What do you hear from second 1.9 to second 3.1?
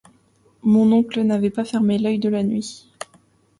l’œil de la nuit.